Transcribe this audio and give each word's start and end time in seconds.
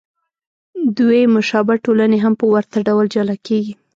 دوې 0.97 1.21
مشابه 1.35 1.75
ټولنې 1.85 2.17
هم 2.23 2.33
په 2.41 2.45
ورته 2.53 2.77
ډول 2.87 3.05
جلا 3.15 3.35
کېږي. 3.47 3.73